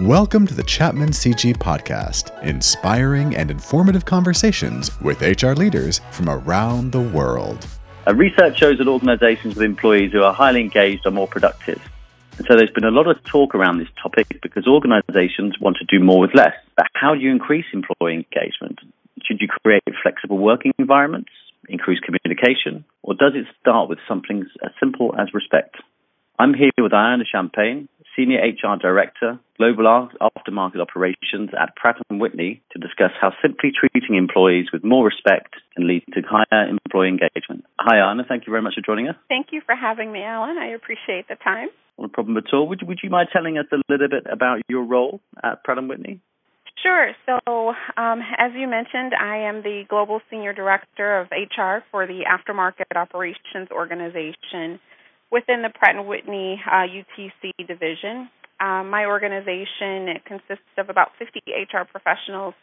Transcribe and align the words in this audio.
Welcome 0.00 0.46
to 0.46 0.54
the 0.54 0.62
Chapman 0.62 1.10
CG 1.10 1.54
Podcast, 1.58 2.42
inspiring 2.42 3.36
and 3.36 3.50
informative 3.50 4.06
conversations 4.06 4.98
with 5.02 5.20
HR 5.20 5.52
leaders 5.52 6.00
from 6.10 6.30
around 6.30 6.90
the 6.90 7.02
world. 7.02 7.66
Uh, 8.06 8.14
research 8.14 8.58
shows 8.58 8.78
that 8.78 8.88
organizations 8.88 9.56
with 9.56 9.62
employees 9.62 10.10
who 10.10 10.22
are 10.22 10.32
highly 10.32 10.62
engaged 10.62 11.06
are 11.06 11.10
more 11.10 11.28
productive. 11.28 11.82
And 12.38 12.46
so 12.46 12.56
there's 12.56 12.70
been 12.70 12.86
a 12.86 12.90
lot 12.90 13.08
of 13.08 13.22
talk 13.24 13.54
around 13.54 13.76
this 13.76 13.90
topic 14.02 14.40
because 14.40 14.66
organizations 14.66 15.60
want 15.60 15.76
to 15.76 15.84
do 15.84 16.02
more 16.02 16.18
with 16.18 16.34
less. 16.34 16.54
But 16.78 16.86
how 16.94 17.14
do 17.14 17.20
you 17.20 17.30
increase 17.30 17.66
employee 17.74 18.14
engagement? 18.14 18.78
Should 19.26 19.42
you 19.42 19.48
create 19.62 19.82
flexible 20.02 20.38
working 20.38 20.72
environments, 20.78 21.30
increase 21.68 22.00
communication, 22.00 22.86
or 23.02 23.12
does 23.12 23.32
it 23.34 23.44
start 23.60 23.90
with 23.90 23.98
something 24.08 24.46
as 24.64 24.70
simple 24.80 25.14
as 25.18 25.34
respect? 25.34 25.76
I'm 26.38 26.54
here 26.54 26.70
with 26.78 26.92
Ayanna 26.92 27.24
Champagne, 27.30 27.86
Senior 28.20 28.40
HR 28.40 28.76
Director, 28.76 29.40
Global 29.56 30.08
Aftermarket 30.20 30.78
Operations 30.78 31.50
at 31.58 31.74
Pratt 31.74 31.96
& 32.04 32.10
Whitney 32.10 32.60
to 32.72 32.78
discuss 32.78 33.12
how 33.18 33.32
simply 33.40 33.70
treating 33.72 34.16
employees 34.16 34.66
with 34.72 34.84
more 34.84 35.06
respect 35.06 35.54
can 35.74 35.88
lead 35.88 36.04
to 36.12 36.20
higher 36.28 36.68
employee 36.68 37.08
engagement. 37.08 37.64
Hi, 37.78 37.96
Anna. 37.96 38.24
Thank 38.28 38.46
you 38.46 38.50
very 38.50 38.60
much 38.60 38.74
for 38.74 38.82
joining 38.82 39.08
us. 39.08 39.16
Thank 39.28 39.48
you 39.52 39.62
for 39.64 39.74
having 39.74 40.12
me, 40.12 40.22
Alan. 40.22 40.58
I 40.58 40.66
appreciate 40.66 41.28
the 41.28 41.36
time. 41.36 41.68
No 41.98 42.08
problem 42.08 42.36
at 42.36 42.52
all. 42.52 42.68
Would, 42.68 42.86
would 42.86 43.00
you 43.02 43.08
mind 43.08 43.28
telling 43.32 43.56
us 43.56 43.66
a 43.72 43.80
little 43.88 44.08
bit 44.08 44.26
about 44.30 44.60
your 44.68 44.84
role 44.84 45.20
at 45.42 45.64
Pratt 45.64 45.78
& 45.84 45.88
Whitney? 45.88 46.20
Sure. 46.82 47.12
So, 47.24 47.74
um, 47.96 48.20
as 48.38 48.52
you 48.54 48.66
mentioned, 48.68 49.12
I 49.18 49.48
am 49.48 49.62
the 49.62 49.84
Global 49.88 50.20
Senior 50.30 50.52
Director 50.52 51.20
of 51.20 51.28
HR 51.30 51.84
for 51.90 52.06
the 52.06 52.24
Aftermarket 52.28 52.96
Operations 52.96 53.70
Organization 53.70 54.78
within 55.30 55.62
the 55.62 55.70
Pratt 55.70 55.94
& 56.06 56.06
Whitney 56.06 56.60
uh, 56.66 56.86
UTC 56.86 57.66
division. 57.66 58.28
Uh, 58.60 58.84
my 58.84 59.06
organization 59.06 60.20
consists 60.26 60.68
of 60.76 60.90
about 60.90 61.12
50 61.18 61.40
HR 61.48 61.84
professionals 61.90 62.54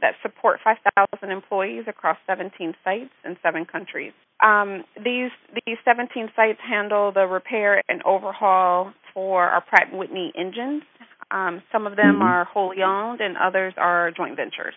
that 0.00 0.14
support 0.22 0.58
5,000 0.64 1.30
employees 1.30 1.84
across 1.86 2.16
17 2.26 2.74
sites 2.82 3.14
in 3.24 3.36
seven 3.42 3.64
countries. 3.64 4.12
Um, 4.42 4.84
these 4.96 5.30
these 5.64 5.76
17 5.84 6.28
sites 6.34 6.58
handle 6.68 7.12
the 7.12 7.26
repair 7.26 7.80
and 7.88 8.02
overhaul 8.02 8.92
for 9.14 9.44
our 9.44 9.60
Pratt 9.60 9.88
& 9.90 9.92
Whitney 9.92 10.32
engines. 10.36 10.82
Um, 11.30 11.62
some 11.72 11.86
of 11.86 11.96
them 11.96 12.16
mm-hmm. 12.16 12.22
are 12.22 12.44
wholly 12.44 12.82
owned, 12.82 13.20
and 13.20 13.36
others 13.36 13.74
are 13.76 14.10
joint 14.10 14.36
ventures. 14.36 14.74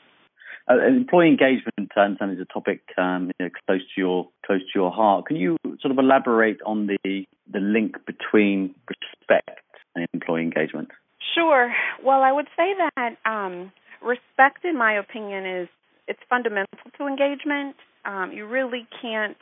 Uh, 0.70 0.86
employee 0.86 1.30
engagement, 1.30 1.92
I 1.96 2.02
understand, 2.02 2.34
is 2.34 2.40
a 2.40 2.54
topic 2.54 2.82
um, 2.98 3.32
you 3.40 3.46
know, 3.46 3.52
close 3.66 3.82
to 3.82 4.02
your 4.02 4.28
close 4.46 4.60
to 4.60 4.72
your 4.76 4.92
heart. 4.92 5.26
Can 5.28 5.38
you 5.38 5.58
sort 5.82 5.92
of 5.92 5.98
elaborate 5.98 6.58
on 6.66 6.88
the 6.88 7.26
the 7.52 7.60
link 7.60 7.96
between 8.06 8.76
respect 8.90 9.62
and 9.96 10.06
employee 10.14 10.42
engagement? 10.42 10.90
Sure. 11.36 11.74
Well, 12.04 12.22
I 12.22 12.32
would 12.32 12.48
say 12.58 12.74
that 12.96 13.16
um, 13.26 13.72
respect, 14.02 14.66
in 14.66 14.78
my 14.78 14.98
opinion, 14.98 15.46
is 15.46 15.70
it's 16.08 16.20
fundamental 16.30 16.78
to 16.98 17.08
engagement. 17.08 17.76
Um, 18.06 18.32
you 18.34 18.46
really 18.46 18.88
can't 19.02 19.38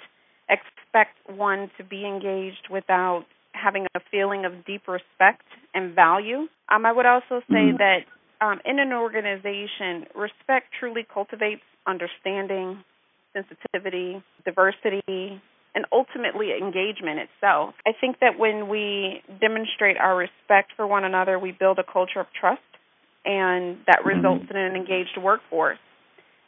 expect 0.49 1.17
one 1.27 1.71
to 1.77 1.83
be 1.83 2.05
engaged 2.05 2.67
without 2.69 3.25
having 3.53 3.87
a 3.95 3.99
feeling 4.11 4.45
of 4.45 4.65
deep 4.65 4.87
respect 4.87 5.43
and 5.73 5.95
value. 5.95 6.47
Um, 6.69 6.85
I 6.85 6.91
would 6.91 7.05
also 7.05 7.41
say 7.49 7.71
mm-hmm. 7.71 7.77
that 7.77 7.99
um, 8.41 8.59
in 8.65 8.79
an 8.79 8.93
organization, 8.93 10.07
respect 10.15 10.67
truly 10.79 11.05
cultivates 11.11 11.61
understanding, 11.87 12.83
sensitivity, 13.33 14.23
diversity, 14.43 15.41
and 15.75 15.85
ultimately 15.91 16.51
engagement 16.51 17.19
itself. 17.19 17.75
I 17.85 17.91
think 17.99 18.19
that 18.21 18.39
when 18.39 18.69
we 18.69 19.21
demonstrate 19.41 19.97
our 19.97 20.15
respect 20.15 20.71
for 20.75 20.87
one 20.87 21.03
another, 21.03 21.37
we 21.37 21.51
build 21.51 21.79
a 21.79 21.83
culture 21.83 22.19
of 22.19 22.27
trust, 22.39 22.61
and 23.25 23.77
that 23.87 23.99
mm-hmm. 23.99 24.17
results 24.17 24.45
in 24.49 24.55
an 24.55 24.75
engaged 24.75 25.17
workforce. 25.21 25.79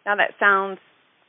Now, 0.06 0.16
that 0.16 0.32
sounds, 0.40 0.80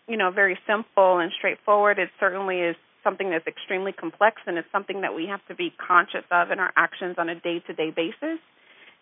you 0.07 0.17
know, 0.17 0.31
very 0.31 0.59
simple 0.67 1.19
and 1.19 1.33
straightforward. 1.37 1.99
It 1.99 2.11
certainly 2.21 2.61
is 2.61 2.77
something 3.03 3.31
that's 3.31 3.47
extremely 3.47 3.93
complex, 3.93 4.43
and 4.47 4.59
it's 4.59 4.71
something 4.71 5.01
that 5.01 5.15
we 5.15 5.27
have 5.27 5.41
to 5.49 5.55
be 5.55 5.73
conscious 5.85 6.25
of 6.31 6.51
in 6.51 6.61
our 6.61 6.73
actions 6.77 7.17
on 7.19 7.29
a 7.29 7.35
day-to-day 7.35 7.91
basis 7.91 8.39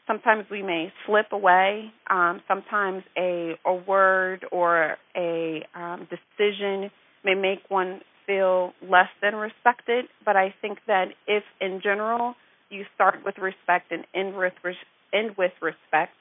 sometimes 0.06 0.44
we 0.50 0.62
may 0.62 0.93
slip 1.06 1.27
away. 1.33 1.93
Um, 2.09 2.41
sometimes 2.49 3.03
a 3.17 3.55
a 3.65 3.75
word 3.75 4.47
or 4.53 4.97
a 5.17 5.67
um, 5.75 6.09
decision 6.11 6.91
may 7.25 7.34
make 7.34 7.61
one 7.69 8.00
feel 8.27 8.72
less 8.83 9.09
than 9.22 9.34
respected. 9.34 10.06
But 10.25 10.37
I 10.37 10.55
think 10.61 10.78
that 10.87 11.09
if, 11.27 11.44
in 11.61 11.81
general, 11.83 12.34
you 12.71 12.84
start 12.94 13.17
with 13.25 13.39
respect 13.39 13.93
and 13.93 14.05
end 14.15 14.37
with 14.37 14.53
end 15.12 15.37
with 15.39 15.53
respect, 15.62 16.12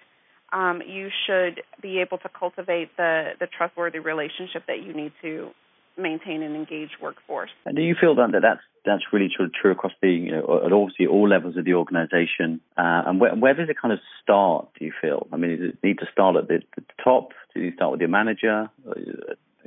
um, 0.53 0.81
you 0.87 1.09
should 1.25 1.61
be 1.81 1.99
able 1.99 2.17
to 2.19 2.29
cultivate 2.37 2.95
the 2.97 3.31
the 3.39 3.47
trustworthy 3.57 3.99
relationship 3.99 4.63
that 4.67 4.83
you 4.83 4.93
need 4.93 5.11
to 5.21 5.49
maintain 5.97 6.41
an 6.41 6.55
engaged 6.55 6.97
workforce. 7.01 7.49
And 7.65 7.75
do 7.75 7.81
you 7.81 7.95
feel 7.99 8.15
then 8.15 8.31
that 8.31 8.41
that's 8.41 8.61
that's 8.85 9.03
really 9.11 9.29
sort 9.35 9.47
of 9.47 9.53
true 9.53 9.71
across 9.71 9.93
the 10.01 10.09
you 10.09 10.31
know 10.31 10.61
at 10.65 10.71
obviously 10.71 11.07
all 11.07 11.27
levels 11.27 11.57
of 11.57 11.65
the 11.65 11.73
organisation? 11.73 12.61
Uh, 12.77 13.03
and 13.07 13.19
where, 13.19 13.35
where 13.35 13.53
does 13.53 13.69
it 13.69 13.77
kind 13.81 13.93
of 13.93 13.99
start? 14.21 14.67
Do 14.77 14.85
you 14.85 14.93
feel? 15.01 15.27
I 15.31 15.37
mean, 15.37 15.51
does 15.59 15.69
it 15.69 15.77
need 15.83 15.99
to 15.99 16.05
start 16.11 16.35
at 16.35 16.47
the, 16.47 16.61
the 16.75 16.83
top? 17.03 17.31
Do 17.53 17.61
you 17.61 17.73
start 17.73 17.91
with 17.91 18.01
your 18.01 18.09
manager? 18.09 18.69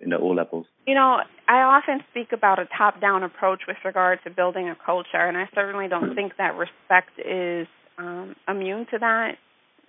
You 0.00 0.06
know, 0.06 0.19
all 0.19 0.37
levels. 0.37 0.67
You 0.87 0.94
know, 0.94 1.19
I 1.49 1.62
often 1.62 2.05
speak 2.11 2.31
about 2.33 2.61
a 2.61 2.67
top-down 2.67 3.25
approach 3.25 3.62
with 3.67 3.78
regard 3.84 4.21
to 4.22 4.31
building 4.31 4.69
a 4.69 4.77
culture, 4.77 5.17
and 5.17 5.37
I 5.37 5.49
certainly 5.55 5.88
don't 5.88 6.15
think 6.15 6.37
that 6.38 6.55
respect 6.55 7.19
is 7.19 7.67
um, 7.99 8.37
immune 8.47 8.87
to 8.93 8.99
that 8.99 9.38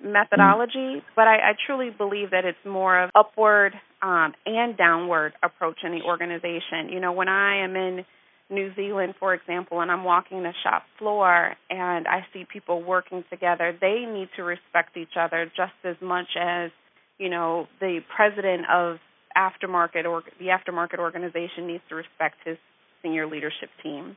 methodology, 0.03 1.01
but 1.15 1.27
I, 1.27 1.35
I 1.35 1.53
truly 1.65 1.89
believe 1.89 2.31
that 2.31 2.45
it's 2.45 2.57
more 2.65 3.03
of 3.03 3.09
upward 3.15 3.73
um, 4.01 4.33
and 4.45 4.77
downward 4.77 5.33
approach 5.43 5.79
in 5.83 5.91
the 5.91 6.01
organization. 6.05 6.89
You 6.89 6.99
know, 6.99 7.11
when 7.11 7.27
I 7.27 7.63
am 7.63 7.75
in 7.75 8.05
New 8.49 8.73
Zealand, 8.75 9.13
for 9.19 9.33
example, 9.33 9.81
and 9.81 9.91
I'm 9.91 10.03
walking 10.03 10.41
the 10.43 10.53
shop 10.63 10.83
floor 10.97 11.55
and 11.69 12.07
I 12.07 12.25
see 12.33 12.45
people 12.51 12.81
working 12.81 13.23
together, 13.29 13.77
they 13.79 14.05
need 14.11 14.29
to 14.37 14.43
respect 14.43 14.97
each 14.97 15.15
other 15.19 15.51
just 15.55 15.73
as 15.83 15.95
much 16.01 16.27
as, 16.39 16.71
you 17.17 17.29
know, 17.29 17.67
the 17.79 17.99
president 18.15 18.65
of 18.71 18.97
aftermarket 19.37 20.05
or 20.05 20.23
the 20.39 20.47
aftermarket 20.47 20.97
organization 20.97 21.67
needs 21.67 21.83
to 21.89 21.95
respect 21.95 22.37
his 22.43 22.57
senior 23.03 23.27
leadership 23.27 23.69
team. 23.83 24.15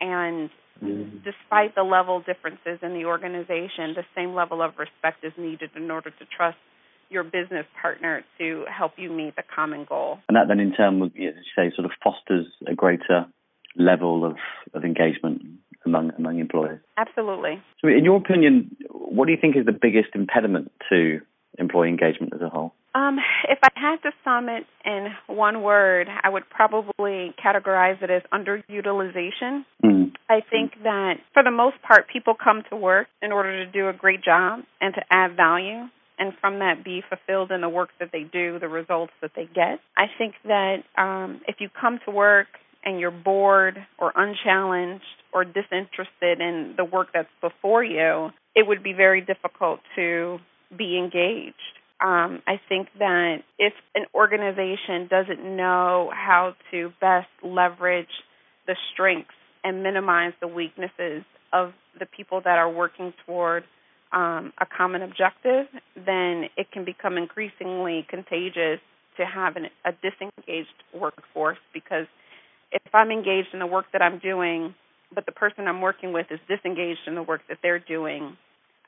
And 0.00 0.50
mm-hmm. 0.82 1.18
despite 1.24 1.74
the 1.74 1.82
level 1.82 2.20
differences 2.20 2.78
in 2.82 2.94
the 2.94 3.04
organization, 3.04 3.94
the 3.94 4.04
same 4.14 4.34
level 4.34 4.62
of 4.62 4.72
respect 4.78 5.24
is 5.24 5.32
needed 5.38 5.70
in 5.76 5.90
order 5.90 6.10
to 6.10 6.24
trust 6.36 6.58
your 7.10 7.24
business 7.24 7.64
partner 7.80 8.22
to 8.38 8.64
help 8.68 8.92
you 8.96 9.10
meet 9.10 9.34
the 9.36 9.42
common 9.54 9.86
goal. 9.88 10.18
And 10.28 10.36
that 10.36 10.48
then 10.48 10.60
in 10.60 10.74
turn 10.74 11.00
would 11.00 11.12
you 11.14 11.32
say 11.56 11.72
sort 11.74 11.86
of 11.86 11.92
fosters 12.02 12.46
a 12.66 12.74
greater 12.74 13.26
level 13.76 14.24
of, 14.24 14.36
of 14.74 14.84
engagement 14.84 15.42
among 15.84 16.12
among 16.18 16.38
employees. 16.38 16.80
Absolutely. 16.96 17.62
So 17.80 17.88
in 17.88 18.04
your 18.04 18.16
opinion, 18.16 18.76
what 18.90 19.26
do 19.26 19.32
you 19.32 19.38
think 19.40 19.56
is 19.56 19.64
the 19.64 19.72
biggest 19.72 20.08
impediment 20.14 20.72
to 20.90 21.20
employee 21.58 21.88
engagement 21.88 22.32
as 22.34 22.40
a 22.40 22.48
whole? 22.48 22.72
Um, 22.94 23.18
if 23.48 23.58
I 23.62 23.68
had 23.74 23.96
to 24.02 24.10
sum 24.24 24.48
it 24.48 24.64
in 24.84 25.08
one 25.28 25.62
word, 25.62 26.08
I 26.22 26.28
would 26.28 26.48
probably 26.50 27.34
categorize 27.42 28.02
it 28.02 28.10
as 28.10 28.22
underutilization. 28.32 29.64
Mm. 29.84 30.12
I 30.28 30.40
think 30.50 30.72
that 30.82 31.14
for 31.32 31.42
the 31.42 31.50
most 31.50 31.76
part, 31.82 32.06
people 32.12 32.34
come 32.34 32.62
to 32.70 32.76
work 32.76 33.08
in 33.22 33.30
order 33.30 33.64
to 33.64 33.70
do 33.70 33.88
a 33.88 33.92
great 33.92 34.22
job 34.22 34.60
and 34.80 34.94
to 34.94 35.02
add 35.10 35.36
value 35.36 35.88
and 36.18 36.32
from 36.40 36.58
that 36.58 36.84
be 36.84 37.02
fulfilled 37.08 37.52
in 37.52 37.60
the 37.60 37.68
work 37.68 37.90
that 38.00 38.10
they 38.12 38.24
do, 38.24 38.58
the 38.58 38.68
results 38.68 39.12
that 39.22 39.30
they 39.36 39.44
get. 39.44 39.80
I 39.96 40.06
think 40.18 40.34
that 40.44 40.78
um, 40.96 41.40
if 41.46 41.56
you 41.60 41.68
come 41.80 42.00
to 42.06 42.10
work 42.10 42.48
and 42.84 42.98
you're 42.98 43.10
bored 43.10 43.78
or 43.98 44.12
unchallenged 44.16 45.04
or 45.32 45.44
disinterested 45.44 46.40
in 46.40 46.74
the 46.76 46.84
work 46.84 47.08
that's 47.14 47.28
before 47.40 47.84
you, 47.84 48.30
it 48.56 48.66
would 48.66 48.82
be 48.82 48.92
very 48.92 49.20
difficult 49.20 49.80
to 49.94 50.38
be 50.76 50.98
engaged. 50.98 51.54
Um, 52.00 52.42
I 52.46 52.60
think 52.68 52.88
that 52.98 53.38
if 53.58 53.72
an 53.94 54.04
organization 54.14 55.08
doesn't 55.08 55.44
know 55.56 56.12
how 56.14 56.54
to 56.70 56.92
best 57.00 57.28
leverage 57.42 58.06
the 58.66 58.76
strengths 58.92 59.34
and 59.64 59.82
minimize 59.82 60.32
the 60.40 60.46
weaknesses 60.46 61.24
of 61.52 61.72
the 61.98 62.06
people 62.06 62.40
that 62.44 62.58
are 62.58 62.70
working 62.70 63.12
toward 63.26 63.64
um, 64.12 64.52
a 64.60 64.66
common 64.66 65.02
objective, 65.02 65.66
then 65.96 66.48
it 66.56 66.70
can 66.70 66.84
become 66.84 67.18
increasingly 67.18 68.06
contagious 68.08 68.80
to 69.16 69.26
have 69.26 69.56
an, 69.56 69.66
a 69.84 69.90
disengaged 69.92 70.68
workforce 70.94 71.58
because 71.74 72.06
if 72.70 72.94
I'm 72.94 73.10
engaged 73.10 73.48
in 73.52 73.58
the 73.58 73.66
work 73.66 73.86
that 73.92 74.02
I'm 74.02 74.18
doing, 74.18 74.74
but 75.12 75.26
the 75.26 75.32
person 75.32 75.66
I'm 75.66 75.80
working 75.80 76.12
with 76.12 76.26
is 76.30 76.38
disengaged 76.48 77.00
in 77.06 77.14
the 77.14 77.22
work 77.22 77.40
that 77.48 77.58
they're 77.62 77.78
doing, 77.78 78.36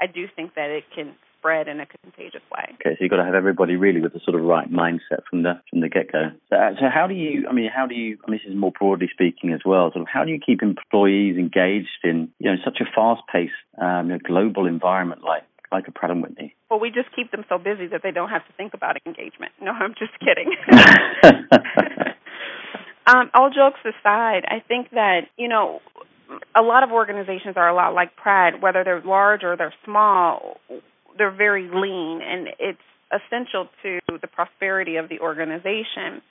I 0.00 0.06
do 0.06 0.26
think 0.34 0.54
that 0.54 0.70
it 0.70 0.84
can 0.94 1.14
spread 1.40 1.68
in 1.68 1.80
a 1.80 1.86
contagious 1.86 2.42
way. 2.52 2.64
Okay, 2.74 2.94
so 2.94 2.96
you've 3.00 3.10
got 3.10 3.16
to 3.16 3.24
have 3.24 3.34
everybody 3.34 3.76
really 3.76 4.00
with 4.00 4.12
the 4.12 4.20
sort 4.24 4.38
of 4.38 4.44
right 4.44 4.70
mindset 4.70 5.24
from 5.28 5.42
the 5.42 5.60
from 5.70 5.80
the 5.80 5.88
get 5.88 6.12
go. 6.12 6.30
So, 6.50 6.56
uh, 6.56 6.70
so 6.78 6.86
how 6.92 7.06
do 7.06 7.14
you? 7.14 7.48
I 7.48 7.52
mean, 7.52 7.70
how 7.74 7.86
do 7.86 7.94
you? 7.94 8.18
I 8.26 8.30
mean, 8.30 8.40
this 8.44 8.50
is 8.50 8.56
more 8.56 8.72
broadly 8.78 9.08
speaking 9.12 9.52
as 9.52 9.60
well. 9.64 9.90
Sort 9.92 10.02
of, 10.02 10.08
how 10.12 10.24
do 10.24 10.30
you 10.30 10.38
keep 10.38 10.62
employees 10.62 11.36
engaged 11.36 12.04
in 12.04 12.28
you 12.38 12.50
know 12.50 12.56
such 12.64 12.78
a 12.80 12.84
fast 12.84 13.22
paced 13.32 13.52
um, 13.80 14.10
you 14.10 14.12
know, 14.14 14.20
global 14.24 14.66
environment 14.66 15.22
like 15.24 15.44
like 15.72 15.88
a 15.88 15.92
Pratt 15.92 16.10
and 16.10 16.22
Whitney? 16.22 16.54
Well, 16.70 16.80
we 16.80 16.90
just 16.90 17.08
keep 17.16 17.30
them 17.30 17.44
so 17.48 17.58
busy 17.58 17.86
that 17.88 18.02
they 18.02 18.10
don't 18.10 18.30
have 18.30 18.46
to 18.46 18.52
think 18.56 18.74
about 18.74 18.96
engagement. 19.06 19.52
No, 19.60 19.72
I'm 19.72 19.94
just 19.98 20.12
kidding. 20.20 20.54
um, 23.06 23.30
all 23.34 23.50
jokes 23.50 23.80
aside, 23.84 24.44
I 24.46 24.60
think 24.66 24.90
that 24.90 25.22
you 25.38 25.48
know 25.48 25.80
a 26.54 26.62
lot 26.62 26.82
of 26.82 26.90
organizations 26.90 27.56
are 27.56 27.68
a 27.68 27.74
lot 27.74 27.94
like 27.94 28.16
Pratt, 28.16 28.60
whether 28.60 28.84
they're 28.84 29.02
large 29.02 29.42
or 29.42 29.56
they're 29.56 29.74
small. 29.84 30.60
They're 31.20 31.30
very 31.30 31.68
lean, 31.68 32.22
and 32.24 32.48
it's 32.58 32.78
essential 33.12 33.68
to 33.82 34.00
the 34.22 34.26
prosperity 34.26 34.96
of 34.96 35.10
the 35.10 35.20
organization. 35.20 36.22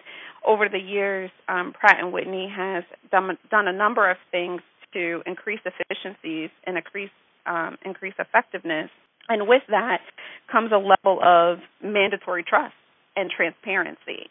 Over 0.43 0.67
the 0.67 0.79
years, 0.79 1.29
um, 1.47 1.73
Pratt 1.79 1.97
and 1.99 2.11
Whitney 2.11 2.51
has 2.51 2.83
done, 3.11 3.37
done 3.51 3.67
a 3.67 3.73
number 3.73 4.09
of 4.09 4.17
things 4.31 4.61
to 4.93 5.21
increase 5.27 5.59
efficiencies 5.63 6.49
and 6.65 6.75
increase 6.75 7.11
um, 7.45 7.77
increase 7.85 8.15
effectiveness. 8.17 8.89
And 9.27 9.47
with 9.47 9.61
that 9.69 10.01
comes 10.51 10.71
a 10.71 10.77
level 10.77 11.19
of 11.23 11.59
mandatory 11.83 12.43
trust 12.43 12.73
and 13.15 13.29
transparency. 13.29 14.25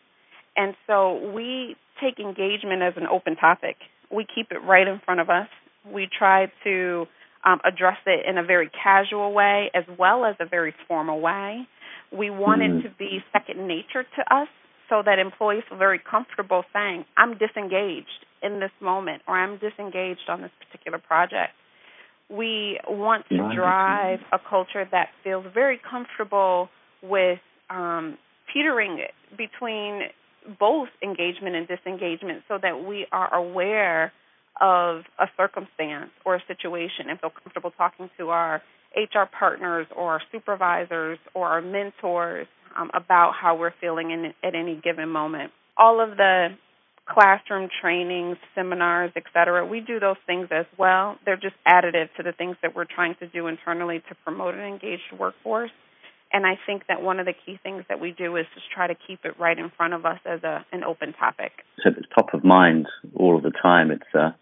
And 0.57 0.75
so 0.89 1.31
we 1.33 1.77
take 2.03 2.19
engagement 2.19 2.83
as 2.83 2.95
an 2.97 3.07
open 3.07 3.37
topic. 3.37 3.77
We 4.11 4.27
keep 4.27 4.51
it 4.51 4.59
right 4.59 4.89
in 4.89 5.01
front 5.05 5.21
of 5.21 5.31
us. 5.31 5.47
We 5.87 6.09
try 6.19 6.51
to 6.65 7.07
um, 7.45 7.61
address 7.65 7.99
it 8.07 8.27
in 8.29 8.39
a 8.39 8.43
very 8.43 8.71
casual 8.83 9.33
way 9.33 9.71
as 9.75 9.85
well 9.99 10.25
as 10.25 10.37
a 10.41 10.47
very 10.47 10.75
formal 10.87 11.21
way. 11.21 11.67
We 12.17 12.31
want 12.31 12.63
mm-hmm. 12.63 12.79
it 12.79 12.83
to 12.83 12.91
be 12.99 13.23
second 13.33 13.67
nature 13.67 14.03
to 14.03 14.35
us 14.35 14.49
so 14.89 15.03
that 15.05 15.19
employees 15.19 15.63
feel 15.69 15.79
very 15.79 15.99
comfortable 15.99 16.65
saying, 16.73 17.05
I'm 17.17 17.37
disengaged 17.37 18.25
in 18.43 18.61
this 18.61 18.71
moment 18.81 19.23
or 19.29 19.37
I'm 19.37 19.59
disengaged 19.59 20.29
on 20.29 20.43
this 20.43 20.51
particular 20.67 20.99
project. 20.99 21.53
We 22.31 22.79
want 22.89 23.27
to 23.31 23.37
drive 23.55 24.21
a 24.33 24.39
culture 24.39 24.87
that 24.91 25.09
feels 25.25 25.47
very 25.55 25.81
comfortable 25.91 26.69
with 27.03 27.39
um, 27.71 28.19
teetering 28.53 29.01
between 29.37 30.03
both 30.59 30.89
engagement 31.03 31.57
and 31.57 31.69
disengagement 31.69 32.43
so 32.49 32.59
that 32.61 32.85
we 32.85 33.07
are 33.13 33.33
aware 33.35 34.13
of 34.61 35.03
a 35.19 35.27
circumstance 35.37 36.11
or 36.25 36.37
a 36.37 36.43
situation 36.47 37.09
and 37.09 37.21
feel 37.21 37.31
comfortable 37.31 37.71
talking 37.77 38.11
to 38.19 38.31
our 38.31 38.63
HR 38.97 39.29
partners 39.39 39.87
or 39.95 40.13
our 40.13 40.23
supervisors 40.33 41.19
or 41.35 41.49
our 41.49 41.61
mentors 41.61 42.47
um, 42.77 42.91
about 42.95 43.33
how 43.41 43.57
we're 43.57 43.75
feeling 43.81 44.11
in, 44.11 44.33
at 44.43 44.55
any 44.55 44.81
given 44.83 45.09
moment. 45.09 45.53
All 45.77 46.01
of 46.01 46.17
the 46.17 46.49
classroom 47.09 47.69
trainings, 47.81 48.37
seminars, 48.55 49.11
etc. 49.17 49.67
We 49.67 49.81
do 49.81 49.99
those 49.99 50.17
things 50.27 50.49
as 50.51 50.67
well. 50.77 51.17
They're 51.25 51.37
just 51.37 51.55
additive 51.67 52.09
to 52.17 52.23
the 52.23 52.33
things 52.33 52.57
that 52.63 52.75
we're 52.77 52.85
trying 52.85 53.15
to 53.21 53.27
do 53.27 53.47
internally 53.47 54.03
to 54.09 54.15
promote 54.25 54.55
an 54.55 54.61
engaged 54.61 55.13
workforce. 55.19 55.71
And 56.31 56.45
I 56.45 56.59
think 56.67 56.83
that 56.89 57.01
one 57.01 57.21
of 57.21 57.27
the 57.27 57.33
key 57.33 57.59
things 57.63 57.85
that 57.89 58.01
we 58.01 58.13
do 58.13 58.37
is 58.37 58.45
just 58.55 58.67
try 58.75 58.87
to 58.87 58.95
keep 58.95 59.25
it 59.25 59.39
right 59.41 59.59
in 59.59 59.71
front 59.75 59.95
of 59.95 60.05
us 60.05 60.19
as 60.27 60.43
a, 60.43 60.65
an 60.73 60.85
open 60.85 61.15
topic. 61.15 61.53
So 61.83 61.91
it's 61.97 62.07
top 62.15 62.35
of 62.35 62.45
mind 62.45 62.87
all 63.17 63.37
of 63.37 63.43
the 63.43 63.53
time, 63.63 63.91
it's 63.91 64.03
uh, 64.15 64.33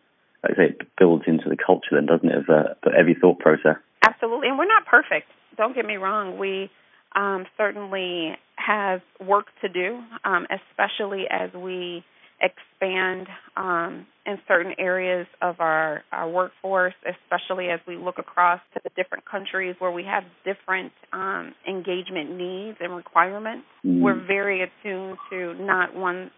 like 0.49 0.59
I 0.59 0.63
say, 0.63 0.75
it 0.81 0.89
builds 0.99 1.25
into 1.27 1.49
the 1.49 1.57
culture, 1.57 1.93
then 1.93 2.07
doesn't 2.07 2.29
it, 2.29 2.39
of 2.39 2.49
uh, 2.49 2.91
every 2.99 3.17
thought 3.21 3.39
process? 3.39 3.77
Absolutely, 4.07 4.49
and 4.49 4.59
we're 4.59 4.67
not 4.69 4.87
perfect. 4.87 5.27
Don't 5.57 5.75
get 5.75 5.85
me 5.85 5.97
wrong. 5.97 6.39
We 6.39 6.71
um, 7.15 7.47
certainly 7.57 8.37
have 8.57 9.01
work 9.27 9.47
to 9.63 9.69
do, 9.69 10.01
um, 10.25 10.47
especially 10.51 11.25
as 11.31 11.51
we 11.55 12.05
expand 12.41 13.27
um, 13.57 14.07
in 14.27 14.39
certain 14.47 14.75
areas 14.79 15.27
of 15.41 15.57
our, 15.61 16.03
our 16.13 16.29
workforce, 16.29 16.95
especially 17.07 17.69
as 17.69 17.81
we 17.89 17.97
look 17.97 18.19
across 18.19 18.61
to 18.75 18.81
the 18.85 18.91
different 18.95 19.25
countries 19.25 19.75
where 19.79 19.91
we 19.91 20.05
have 20.05 20.25
different 20.45 20.93
um, 21.13 21.55
engagement 21.67 22.37
needs 22.37 22.77
and 22.81 22.95
requirements. 22.95 23.65
Mm. 23.85 24.03
We're 24.03 24.27
very 24.27 24.63
attuned 24.63 25.17
to 25.31 25.55
not 25.55 25.97
one 25.97 26.31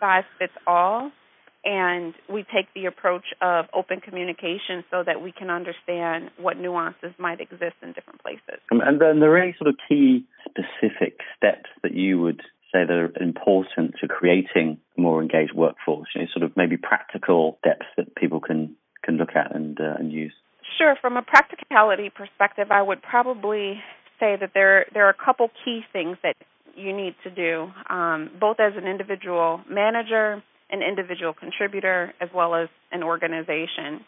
size 0.00 0.24
fits 0.38 0.52
all. 0.66 1.12
And 1.62 2.14
we 2.28 2.42
take 2.42 2.72
the 2.74 2.86
approach 2.86 3.34
of 3.42 3.66
open 3.74 4.00
communication 4.00 4.82
so 4.90 5.02
that 5.04 5.20
we 5.20 5.30
can 5.30 5.50
understand 5.50 6.30
what 6.38 6.56
nuances 6.56 7.12
might 7.18 7.40
exist 7.40 7.76
in 7.82 7.92
different 7.92 8.22
places. 8.22 8.60
And 8.70 9.00
then 9.00 9.20
there 9.20 9.30
are 9.32 9.38
any 9.38 9.54
sort 9.58 9.68
of 9.68 9.76
key 9.86 10.24
specific 10.48 11.18
steps 11.36 11.68
that 11.82 11.94
you 11.94 12.18
would 12.18 12.40
say 12.72 12.84
that 12.86 12.90
are 12.90 13.12
important 13.22 13.94
to 14.00 14.08
creating 14.08 14.78
a 14.96 15.00
more 15.00 15.20
engaged 15.20 15.52
workforce? 15.54 16.08
You 16.14 16.22
know, 16.22 16.28
sort 16.32 16.44
of 16.44 16.56
maybe 16.56 16.76
practical 16.76 17.58
steps 17.60 17.86
that 17.96 18.14
people 18.14 18.40
can 18.40 18.76
can 19.02 19.16
look 19.16 19.30
at 19.34 19.54
and 19.54 19.78
uh, 19.80 19.94
and 19.98 20.12
use. 20.12 20.32
Sure. 20.78 20.96
From 21.00 21.16
a 21.16 21.22
practicality 21.22 22.10
perspective, 22.10 22.70
I 22.70 22.82
would 22.82 23.02
probably 23.02 23.82
say 24.18 24.36
that 24.40 24.52
there 24.54 24.86
there 24.94 25.06
are 25.06 25.10
a 25.10 25.24
couple 25.24 25.50
key 25.64 25.82
things 25.92 26.16
that 26.22 26.36
you 26.76 26.96
need 26.96 27.14
to 27.24 27.30
do, 27.30 27.70
um, 27.88 28.30
both 28.38 28.60
as 28.60 28.72
an 28.76 28.86
individual 28.86 29.60
manager, 29.68 30.42
an 30.70 30.82
individual 30.82 31.32
contributor, 31.32 32.12
as 32.20 32.28
well 32.34 32.54
as 32.54 32.68
an 32.92 33.02
organization. 33.02 34.04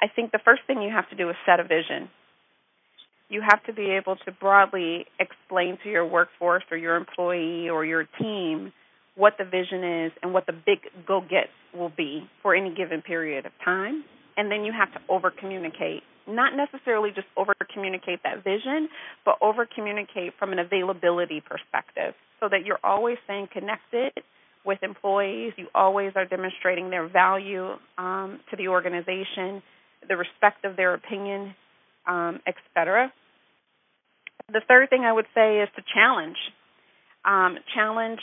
I 0.00 0.08
think 0.14 0.32
the 0.32 0.40
first 0.44 0.62
thing 0.66 0.82
you 0.82 0.90
have 0.90 1.08
to 1.10 1.16
do 1.16 1.30
is 1.30 1.36
set 1.46 1.60
a 1.60 1.64
vision 1.64 2.08
you 3.28 3.42
have 3.42 3.62
to 3.64 3.72
be 3.72 3.90
able 3.90 4.16
to 4.16 4.32
broadly 4.32 5.06
explain 5.18 5.78
to 5.82 5.90
your 5.90 6.06
workforce 6.06 6.62
or 6.70 6.76
your 6.76 6.96
employee 6.96 7.68
or 7.68 7.84
your 7.84 8.04
team 8.20 8.72
what 9.16 9.34
the 9.38 9.44
vision 9.44 9.82
is 9.82 10.12
and 10.22 10.32
what 10.32 10.46
the 10.46 10.52
big 10.52 10.78
go 11.06 11.20
gets 11.20 11.50
will 11.74 11.92
be 11.96 12.28
for 12.42 12.54
any 12.54 12.74
given 12.74 13.02
period 13.02 13.46
of 13.46 13.52
time. 13.64 14.04
And 14.36 14.50
then 14.50 14.64
you 14.64 14.72
have 14.72 14.92
to 14.92 15.00
over 15.08 15.30
communicate. 15.30 16.02
Not 16.28 16.52
necessarily 16.54 17.10
just 17.14 17.26
over 17.36 17.54
communicate 17.72 18.20
that 18.24 18.44
vision, 18.44 18.88
but 19.24 19.36
over 19.40 19.66
communicate 19.66 20.34
from 20.38 20.52
an 20.52 20.58
availability 20.58 21.40
perspective 21.40 22.14
so 22.40 22.48
that 22.50 22.66
you're 22.66 22.80
always 22.84 23.16
staying 23.24 23.48
connected 23.52 24.12
with 24.66 24.82
employees. 24.82 25.52
You 25.56 25.68
always 25.74 26.12
are 26.16 26.24
demonstrating 26.24 26.90
their 26.90 27.08
value 27.08 27.68
um, 27.96 28.40
to 28.50 28.56
the 28.56 28.68
organization, 28.68 29.62
the 30.08 30.16
respect 30.16 30.64
of 30.64 30.76
their 30.76 30.94
opinion, 30.94 31.54
um, 32.06 32.40
etc. 32.46 33.12
The 34.48 34.60
third 34.68 34.90
thing 34.90 35.02
I 35.04 35.12
would 35.12 35.26
say 35.34 35.60
is 35.60 35.68
to 35.76 35.82
challenge. 35.94 36.36
Um, 37.24 37.58
challenge 37.74 38.20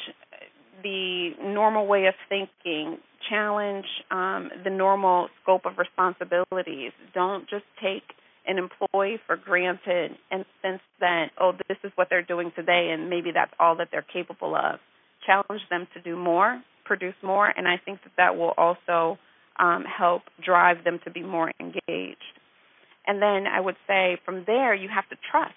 the 0.82 1.32
normal 1.42 1.88
way 1.88 2.06
of 2.06 2.14
thinking, 2.30 2.98
challenge 3.30 3.86
um, 4.12 4.50
the 4.64 4.70
normal 4.70 5.28
scope 5.42 5.66
of 5.66 5.78
responsibilities. 5.78 6.92
Don't 7.14 7.50
just 7.50 7.66
take 7.82 8.04
an 8.46 8.58
employee 8.58 9.20
for 9.26 9.38
granted 9.38 10.12
and 10.32 10.46
sense 10.62 10.82
that, 11.00 11.28
oh, 11.40 11.54
this 11.70 11.78
is 11.84 11.92
what 11.96 12.08
they're 12.10 12.24
doing 12.24 12.52
today 12.56 12.92
and 12.94 13.10
maybe 13.10 13.32
that's 13.34 13.54
all 13.60 13.78
that 13.78 13.88
they're 13.92 14.06
capable 14.14 14.56
of. 14.56 14.80
Challenge 15.26 15.62
them 15.70 15.88
to 15.94 16.02
do 16.02 16.16
more, 16.16 16.62
produce 16.86 17.16
more, 17.24 17.48
and 17.48 17.68
I 17.68 17.78
think 17.84 18.00
that 18.04 18.14
that 18.18 18.36
will 18.36 18.54
also 18.58 19.18
um, 19.60 19.84
help 19.86 20.24
drive 20.44 20.84
them 20.84 21.00
to 21.06 21.12
be 21.12 21.24
more 21.24 21.52
engaged. 21.60 22.20
And 23.06 23.22
then 23.22 23.48
I 23.48 23.60
would 23.60 23.76
say 23.88 24.18
from 24.26 24.44
there, 24.46 24.74
you 24.74 24.90
have 24.94 25.08
to 25.10 25.16
trust. 25.30 25.54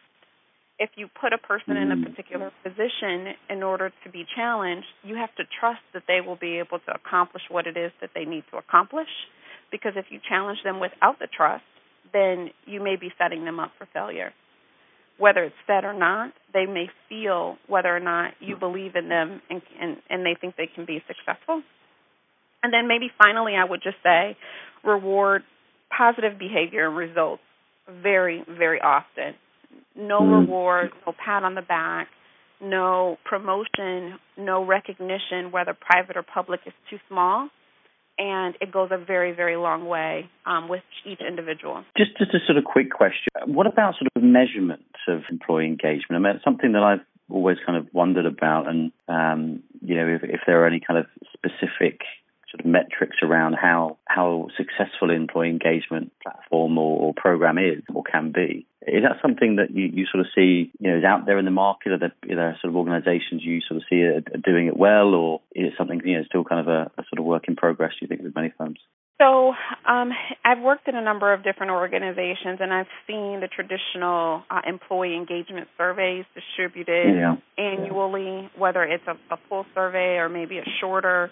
If 0.78 0.90
you 0.96 1.08
put 1.20 1.32
a 1.32 1.38
person 1.38 1.74
mm-hmm. 1.74 1.90
in 1.90 1.92
a 1.92 1.96
mm. 1.96 2.04
particular 2.04 2.52
position 2.62 3.32
in 3.48 3.62
order 3.62 3.90
to 4.04 4.10
be 4.10 4.26
challenged, 4.36 4.86
you 5.02 5.16
have 5.16 5.34
to 5.36 5.44
trust 5.58 5.80
that 5.94 6.02
they 6.06 6.20
will 6.20 6.36
be 6.36 6.58
able 6.58 6.80
to 6.80 6.92
accomplish 6.92 7.42
what 7.50 7.66
it 7.66 7.76
is 7.76 7.92
that 8.00 8.10
they 8.14 8.24
need 8.24 8.44
to 8.50 8.58
accomplish. 8.58 9.08
Because 9.70 9.92
if 9.96 10.06
you 10.10 10.20
challenge 10.28 10.58
them 10.64 10.78
without 10.78 11.18
the 11.18 11.28
trust, 11.34 11.64
then 12.12 12.50
you 12.66 12.82
may 12.82 12.96
be 12.96 13.10
setting 13.18 13.44
them 13.44 13.58
up 13.58 13.72
for 13.78 13.88
failure. 13.92 14.32
Whether 15.18 15.44
it's 15.44 15.54
said 15.66 15.84
or 15.84 15.94
not, 15.94 16.32
they 16.52 16.66
may 16.66 16.88
feel 17.08 17.56
whether 17.68 17.94
or 17.94 18.00
not 18.00 18.32
you 18.40 18.56
believe 18.56 18.96
in 18.96 19.08
them 19.08 19.40
and, 19.48 19.62
and, 19.80 19.96
and 20.10 20.26
they 20.26 20.36
think 20.38 20.56
they 20.56 20.68
can 20.72 20.84
be 20.84 21.02
successful. 21.06 21.62
And 22.62 22.72
then 22.72 22.88
maybe 22.88 23.10
finally, 23.22 23.54
I 23.54 23.64
would 23.64 23.82
just 23.82 23.96
say 24.02 24.36
reward 24.84 25.42
positive 25.96 26.38
behavior 26.38 26.88
and 26.88 26.96
results 26.96 27.42
very, 28.02 28.44
very 28.48 28.80
often. 28.80 29.34
No 29.94 30.20
mm. 30.20 30.40
reward, 30.40 30.90
no 31.06 31.12
pat 31.12 31.44
on 31.44 31.54
the 31.54 31.62
back, 31.62 32.08
no 32.60 33.18
promotion, 33.24 34.18
no 34.36 34.64
recognition, 34.64 35.52
whether 35.52 35.74
private 35.74 36.16
or 36.16 36.22
public, 36.22 36.60
is 36.66 36.72
too 36.90 36.98
small. 37.08 37.48
And 38.18 38.54
it 38.60 38.72
goes 38.72 38.88
a 38.92 38.98
very, 38.98 39.32
very 39.32 39.56
long 39.56 39.86
way 39.86 40.28
um, 40.46 40.68
with 40.68 40.82
each 41.04 41.20
individual. 41.20 41.84
Just, 41.98 42.16
just 42.16 42.32
a 42.32 42.38
sort 42.46 42.56
of 42.56 42.64
quick 42.64 42.90
question. 42.90 43.28
What 43.44 43.66
about 43.66 43.94
sort 43.94 44.08
of 44.16 44.22
measurement 44.22 44.86
of 45.06 45.22
employee 45.30 45.66
engagement? 45.66 46.12
I 46.12 46.18
mean, 46.18 46.36
it's 46.36 46.44
something 46.44 46.72
that 46.72 46.82
I've 46.82 47.04
always 47.28 47.58
kind 47.66 47.76
of 47.76 47.92
wondered 47.92 48.26
about, 48.26 48.68
and 48.68 48.92
um, 49.08 49.62
you 49.82 49.96
know, 49.96 50.08
if, 50.08 50.22
if 50.22 50.40
there 50.46 50.62
are 50.62 50.66
any 50.66 50.80
kind 50.80 50.98
of 50.98 51.06
specific 51.32 52.00
sort 52.50 52.60
of 52.60 52.66
metrics 52.66 53.16
around 53.22 53.54
how 53.54 53.98
how 54.06 54.48
successful 54.56 55.10
employee 55.10 55.50
engagement 55.50 56.12
platform 56.22 56.50
or, 56.50 56.62
or 56.62 56.65
program 57.26 57.58
is 57.58 57.82
or 57.92 58.02
can 58.04 58.30
be. 58.32 58.66
Is 58.86 59.02
that 59.02 59.18
something 59.20 59.56
that 59.56 59.72
you, 59.72 59.86
you 59.86 60.06
sort 60.06 60.20
of 60.20 60.28
see 60.32 60.70
you 60.78 60.90
know 60.90 60.98
is 60.98 61.04
out 61.04 61.26
there 61.26 61.38
in 61.38 61.44
the 61.44 61.50
market? 61.50 61.90
Are 61.92 61.98
there, 61.98 62.14
are 62.30 62.36
there 62.36 62.58
sort 62.62 62.70
of 62.70 62.76
organisations 62.76 63.42
you 63.42 63.60
sort 63.66 63.78
of 63.78 63.84
see 63.90 64.02
are, 64.02 64.22
are 64.32 64.42
doing 64.44 64.68
it 64.68 64.76
well, 64.76 65.14
or 65.14 65.40
is 65.54 65.68
it 65.68 65.74
something 65.76 66.00
you 66.04 66.18
know 66.18 66.24
still 66.24 66.44
kind 66.44 66.60
of 66.60 66.68
a, 66.68 66.80
a 66.96 67.02
sort 67.10 67.18
of 67.18 67.24
work 67.24 67.44
in 67.48 67.56
progress? 67.56 67.92
Do 67.98 67.98
you 68.02 68.08
think 68.08 68.22
with 68.22 68.34
many 68.36 68.52
firms? 68.56 68.78
So, 69.18 69.54
um, 69.88 70.10
I've 70.44 70.60
worked 70.60 70.88
in 70.88 70.94
a 70.94 71.00
number 71.00 71.32
of 71.32 71.42
different 71.42 71.72
organizations, 71.72 72.58
and 72.60 72.70
I've 72.70 72.92
seen 73.06 73.40
the 73.40 73.48
traditional 73.48 74.42
uh, 74.50 74.60
employee 74.68 75.16
engagement 75.16 75.68
surveys 75.78 76.26
distributed 76.34 77.16
Yeah. 77.16 77.36
annually, 77.56 78.50
whether 78.58 78.84
it's 78.84 79.06
a, 79.06 79.16
a 79.34 79.38
full 79.48 79.64
survey 79.74 80.18
or 80.18 80.28
maybe 80.28 80.58
a 80.58 80.64
shorter 80.80 81.30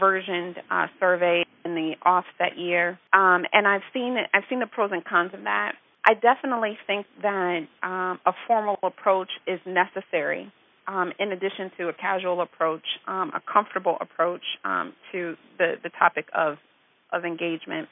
versioned 0.00 0.56
uh, 0.70 0.86
survey 0.98 1.44
in 1.68 1.74
the 1.74 1.94
offset 2.02 2.58
year. 2.58 2.98
Um, 3.12 3.44
and 3.52 3.66
I've 3.66 3.86
seen 3.92 4.16
I've 4.32 4.44
seen 4.48 4.60
the 4.60 4.66
pros 4.66 4.90
and 4.92 5.04
cons 5.04 5.32
of 5.34 5.44
that. 5.44 5.72
I 6.04 6.14
definitely 6.14 6.78
think 6.86 7.06
that 7.22 7.66
um, 7.82 8.18
a 8.24 8.32
formal 8.46 8.78
approach 8.82 9.30
is 9.46 9.60
necessary. 9.66 10.50
Um, 10.86 11.12
in 11.18 11.32
addition 11.32 11.70
to 11.76 11.88
a 11.88 11.92
casual 11.92 12.40
approach, 12.40 12.84
um, 13.06 13.30
a 13.36 13.42
comfortable 13.52 13.98
approach 14.00 14.40
um, 14.64 14.94
to 15.12 15.36
the, 15.58 15.74
the 15.82 15.90
topic 15.90 16.26
of 16.34 16.56
of 17.12 17.24
engagement. 17.24 17.88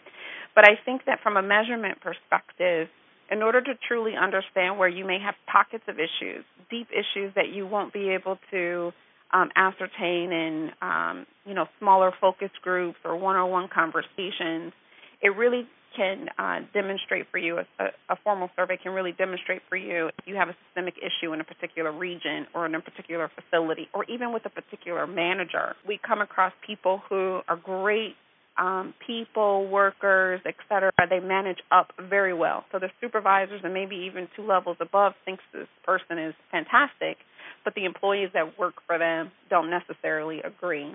But 0.55 0.65
I 0.65 0.79
think 0.83 1.03
that 1.07 1.21
from 1.23 1.37
a 1.37 1.43
measurement 1.43 1.99
perspective, 2.01 2.89
in 3.31 3.43
order 3.43 3.61
to 3.61 3.73
truly 3.87 4.13
understand 4.17 4.79
where 4.79 4.89
you 4.89 5.05
may 5.05 5.19
have 5.19 5.35
pockets 5.51 5.85
of 5.89 5.97
issues, 5.97 6.45
deep 6.71 6.89
issues 6.91 7.33
that 7.35 7.49
you 7.53 7.67
won't 7.67 7.93
be 7.93 8.11
able 8.11 8.39
to 8.51 8.93
um, 9.37 9.51
ascertain 9.55 10.33
in 10.33 10.71
um, 10.81 11.27
you 11.45 11.55
know 11.55 11.67
smaller 11.79 12.13
focus 12.21 12.51
groups 12.63 12.99
or 13.05 13.17
one-on-one 13.17 13.69
conversations, 13.73 14.73
it 15.21 15.37
really 15.37 15.67
can 15.95 16.29
uh, 16.39 16.61
demonstrate 16.75 17.27
for 17.31 17.39
you 17.39 17.59
a, 17.59 17.85
a, 18.11 18.17
formal 18.23 18.51
survey 18.55 18.77
can 18.77 18.93
really 18.93 19.13
demonstrate 19.13 19.63
for 19.69 19.77
you 19.77 20.09
if 20.09 20.27
you 20.27 20.35
have 20.37 20.49
a 20.49 20.57
systemic 20.67 20.95
issue 20.99 21.33
in 21.33 21.41
a 21.41 21.45
particular 21.45 21.91
region 21.91 22.47
or 22.55 22.67
in 22.67 22.75
a 22.75 22.81
particular 22.81 23.31
facility 23.35 23.89
or 23.95 24.05
even 24.05 24.33
with 24.33 24.45
a 24.45 24.51
particular 24.51 25.07
manager. 25.07 25.75
We 25.89 25.99
come 26.07 26.21
across 26.21 26.53
people 26.67 27.01
who 27.09 27.41
are 27.49 27.57
great 27.57 28.15
um, 28.59 28.95
people, 29.07 29.69
workers, 29.69 30.41
et 30.47 30.55
cetera. 30.69 30.93
They 31.11 31.21
manage 31.21 31.59
up 31.71 31.93
very 31.99 32.35
well. 32.35 32.65
So 32.73 32.79
the 32.79 32.91
supervisors 33.01 33.61
and 33.65 33.75
maybe 33.75 33.97
even 34.11 34.29
two 34.37 34.47
levels 34.47 34.79
above 34.81 35.13
thinks 35.25 35.43
this 35.53 35.69
person 35.85 36.19
is 36.19 36.35
fantastic, 36.51 37.19
but 37.67 37.75
the 37.75 37.85
employees 37.85 38.31
that 38.33 38.57
work 38.59 38.75
for 38.87 38.97
them 38.97 39.33
don't 39.51 39.71
necessarily 39.71 40.39
agree. 40.41 40.95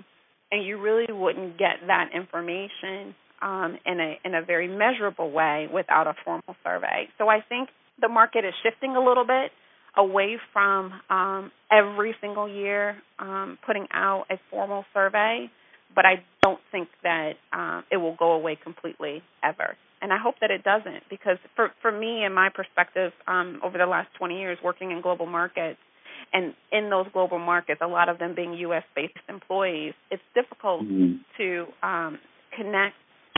And 0.50 0.66
you 0.66 0.80
really 0.80 1.12
wouldn't 1.12 1.58
get 1.58 1.86
that 1.86 2.10
information 2.14 3.14
um, 3.42 3.78
in 3.84 4.00
a 4.00 4.18
in 4.24 4.34
a 4.34 4.42
very 4.42 4.68
measurable 4.68 5.30
way 5.30 5.68
without 5.72 6.06
a 6.06 6.14
formal 6.24 6.56
survey. 6.64 7.08
So 7.18 7.28
I 7.28 7.40
think 7.46 7.68
the 8.00 8.08
market 8.08 8.44
is 8.44 8.54
shifting 8.62 8.96
a 8.96 9.04
little 9.04 9.26
bit 9.26 9.52
away 9.96 10.38
from 10.54 10.92
um, 11.10 11.52
every 11.70 12.14
single 12.22 12.48
year 12.48 12.96
um, 13.18 13.58
putting 13.66 13.86
out 13.92 14.24
a 14.30 14.36
formal 14.50 14.86
survey 14.94 15.50
but 15.94 16.04
I 16.04 16.22
don't 16.42 16.60
think 16.70 16.88
that 17.02 17.32
um, 17.52 17.84
it 17.90 17.96
will 17.96 18.16
go 18.16 18.32
away 18.32 18.58
completely 18.62 19.22
ever. 19.42 19.76
And 20.00 20.12
I 20.12 20.18
hope 20.18 20.36
that 20.40 20.50
it 20.50 20.64
doesn't, 20.64 21.04
because 21.08 21.38
for 21.54 21.70
for 21.80 21.92
me 21.92 22.24
and 22.24 22.34
my 22.34 22.48
perspective, 22.48 23.12
um, 23.28 23.60
over 23.62 23.78
the 23.78 23.86
last 23.86 24.08
20 24.18 24.38
years 24.38 24.58
working 24.62 24.90
in 24.90 25.00
global 25.00 25.26
markets, 25.26 25.78
and 26.32 26.54
in 26.70 26.90
those 26.90 27.06
global 27.12 27.38
markets, 27.38 27.80
a 27.82 27.86
lot 27.86 28.08
of 28.08 28.18
them 28.18 28.34
being 28.34 28.54
U.S. 28.54 28.84
based 28.96 29.14
employees, 29.28 29.94
it's 30.10 30.22
difficult 30.34 30.82
mm-hmm. 30.82 31.16
to 31.38 31.66
um, 31.82 32.18
connect 32.56 32.96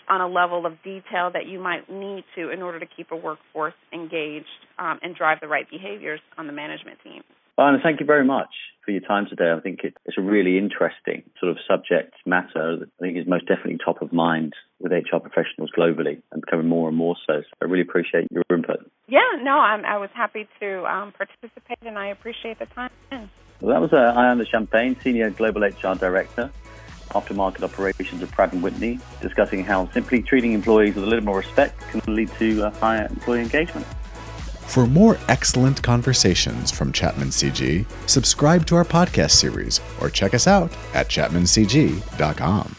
on 0.09 0.21
a 0.21 0.29
level 0.29 0.67
of 0.67 0.75
detail 0.83 1.31
that 1.33 1.47
you 1.47 1.59
might 1.59 1.91
need 1.91 2.25
to 2.37 2.51
in 2.51 2.63
order 2.63 2.79
to 2.79 2.87
keep 2.87 3.11
a 3.11 3.17
workforce 3.17 3.75
engaged 3.93 4.47
um, 4.79 4.99
and 5.03 5.15
drive 5.15 5.39
the 5.41 5.49
right 5.49 5.69
behaviors 5.71 6.21
on 6.37 6.47
the 6.47 6.53
management 6.53 6.99
team. 7.03 7.23
Anna, 7.57 7.79
thank 7.81 8.01
you 8.01 8.07
very 8.07 8.25
much 8.25 8.49
for 8.85 8.91
your 8.91 9.01
time 9.01 9.27
today. 9.29 9.53
I 9.57 9.61
think 9.61 9.81
it's 9.85 10.19
a 10.19 10.21
really 10.21 10.59
interesting 10.59 11.23
sort 11.39 11.53
of 11.53 11.59
subject 11.69 12.15
matter 12.27 12.79
that 12.79 12.89
I 12.99 13.01
think 13.01 13.17
is 13.17 13.27
most 13.29 13.47
definitely 13.47 13.79
top 13.85 14.03
of 14.03 14.13
mind 14.13 14.55
with 14.81 14.91
HR 14.91 15.19
professionals 15.19 15.71
globally 15.77 16.21
and 16.33 16.41
becoming 16.41 16.67
more 16.67 16.89
and 16.89 16.97
more 16.97 17.15
so. 17.27 17.43
So 17.43 17.57
I 17.63 17.67
really 17.67 17.83
appreciate 17.83 18.27
your 18.33 18.43
input. 18.51 18.91
Yeah, 19.07 19.21
no, 19.41 19.53
I'm, 19.53 19.85
i 19.85 19.97
was 19.97 20.11
happy 20.15 20.49
to 20.61 20.85
um, 20.85 21.13
participate 21.13 21.79
and 21.83 21.97
I 21.97 22.09
appreciate 22.09 22.59
the 22.59 22.67
time. 22.67 22.91
Well, 23.61 23.73
that 23.73 23.81
was 23.81 23.93
uh, 23.93 24.13
Ayanna 24.17 24.49
Champagne, 24.49 24.97
Senior 25.01 25.31
Global 25.31 25.63
HR 25.63 25.95
Director, 25.95 26.51
Aftermarket 27.11 27.63
Operations 27.63 28.21
at 28.21 28.33
Pratt 28.33 28.53
& 28.55 28.55
Whitney, 28.55 28.99
discussing 29.21 29.65
how 29.65 29.89
simply 29.93 30.23
treating 30.23 30.55
employees 30.55 30.97
with 30.97 31.05
a 31.05 31.07
little 31.07 31.25
more 31.25 31.39
respect 31.39 31.81
can 31.89 32.03
lead 32.09 32.31
to 32.41 32.65
uh, 32.65 32.71
higher 32.73 33.07
employee 33.07 33.43
engagement. 33.43 33.87
For 34.67 34.87
more 34.87 35.19
excellent 35.29 35.83
conversations 35.83 36.71
from 36.71 36.93
Chapman 36.93 37.29
CG, 37.29 37.87
subscribe 38.07 38.67
to 38.67 38.77
our 38.77 38.85
podcast 38.85 39.31
series 39.33 39.81
or 40.01 40.11
check 40.11 40.35
us 40.35 40.47
out 40.47 40.73
at 40.95 41.09
chapmancg.com. 41.09 42.77